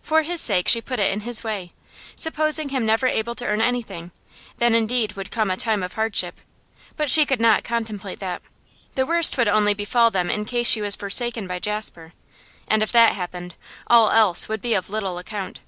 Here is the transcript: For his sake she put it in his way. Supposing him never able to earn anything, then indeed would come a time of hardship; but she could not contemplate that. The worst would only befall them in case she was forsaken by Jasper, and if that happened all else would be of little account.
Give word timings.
For 0.00 0.22
his 0.22 0.40
sake 0.40 0.68
she 0.68 0.80
put 0.80 0.98
it 0.98 1.10
in 1.10 1.20
his 1.20 1.44
way. 1.44 1.74
Supposing 2.16 2.70
him 2.70 2.86
never 2.86 3.06
able 3.06 3.34
to 3.34 3.44
earn 3.44 3.60
anything, 3.60 4.10
then 4.56 4.74
indeed 4.74 5.12
would 5.16 5.30
come 5.30 5.50
a 5.50 5.56
time 5.58 5.82
of 5.82 5.92
hardship; 5.92 6.40
but 6.96 7.10
she 7.10 7.26
could 7.26 7.42
not 7.42 7.62
contemplate 7.62 8.20
that. 8.20 8.40
The 8.94 9.04
worst 9.04 9.36
would 9.36 9.48
only 9.48 9.74
befall 9.74 10.10
them 10.10 10.30
in 10.30 10.46
case 10.46 10.70
she 10.70 10.80
was 10.80 10.96
forsaken 10.96 11.46
by 11.46 11.58
Jasper, 11.58 12.14
and 12.68 12.82
if 12.82 12.90
that 12.92 13.12
happened 13.12 13.54
all 13.86 14.08
else 14.12 14.48
would 14.48 14.62
be 14.62 14.72
of 14.72 14.88
little 14.88 15.18
account. 15.18 15.60